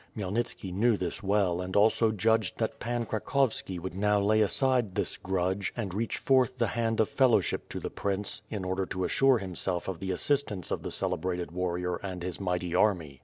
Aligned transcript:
Khmyel 0.17 0.33
nitski 0.33 0.73
knew 0.73 0.97
this 0.97 1.21
well 1.21 1.61
and 1.61 1.75
also 1.75 2.09
judged 2.09 2.57
that 2.57 2.79
Pan 2.79 3.05
Cracovski 3.05 3.77
would 3.77 3.93
now 3.93 4.19
lay 4.19 4.41
aside 4.41 4.95
this 4.95 5.15
grudge, 5.15 5.71
and 5.77 5.93
reach 5.93 6.17
forth 6.17 6.57
the 6.57 6.65
hand 6.65 6.99
of 6.99 7.07
fellowship 7.07 7.69
to 7.69 7.79
the 7.79 7.91
prince, 7.91 8.41
in 8.49 8.65
order 8.65 8.87
to 8.87 9.03
assure 9.05 9.37
himself 9.37 9.87
of 9.87 9.99
the 9.99 10.09
assistance 10.09 10.71
of 10.71 10.81
the 10.81 10.89
celebrated 10.89 11.51
warrior 11.51 11.97
and 11.97 12.23
his 12.23 12.39
mighty 12.41 12.73
army. 12.73 13.19